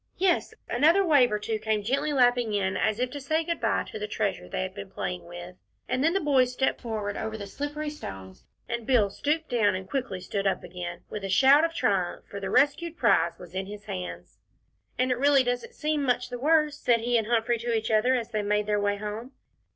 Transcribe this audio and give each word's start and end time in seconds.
Yes 0.17 0.55
another 0.67 1.05
wave 1.05 1.31
or 1.31 1.37
two 1.37 1.59
came 1.59 1.83
gently 1.83 2.11
lapping 2.11 2.55
in, 2.55 2.75
as 2.75 2.97
if 2.99 3.11
to 3.11 3.21
say 3.21 3.43
good 3.43 3.61
bye 3.61 3.83
to 3.83 3.99
the 3.99 4.07
treasure 4.07 4.49
they 4.49 4.63
had 4.63 4.73
been 4.73 4.89
playing 4.89 5.25
with, 5.25 5.57
and 5.87 6.03
then 6.03 6.13
the 6.13 6.19
boys 6.19 6.51
stepped 6.51 6.81
forward 6.81 7.15
over 7.15 7.37
the 7.37 7.45
slippery 7.45 7.91
stones, 7.91 8.43
and 8.67 8.87
Bill 8.87 9.11
stooped 9.11 9.47
down 9.49 9.75
and 9.75 9.87
quickly 9.87 10.19
stood 10.19 10.47
up 10.47 10.63
again, 10.63 11.03
with 11.11 11.23
a 11.23 11.29
shout 11.29 11.63
of 11.63 11.75
triumph, 11.75 12.25
for 12.27 12.39
the 12.39 12.49
rescued 12.49 12.97
prize 12.97 13.37
was 13.37 13.53
in 13.53 13.67
his 13.67 13.83
hands. 13.83 14.39
"And 14.97 15.11
it 15.11 15.19
really 15.19 15.43
doesn't 15.43 15.75
seem 15.75 16.01
much 16.01 16.29
the 16.29 16.39
worse," 16.39 16.79
said 16.79 17.01
he 17.01 17.15
and 17.15 17.27
Humphrey 17.27 17.59
to 17.59 17.71
each 17.71 17.91
other, 17.91 18.15
as 18.15 18.31
they 18.31 18.41
made 18.41 18.65
their 18.65 18.81
way 18.81 18.95
home. 18.97 19.33